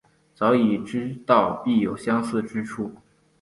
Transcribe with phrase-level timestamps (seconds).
[0.33, 2.91] 早已知道必有相似之处